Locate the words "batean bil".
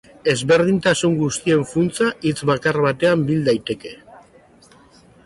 2.87-3.45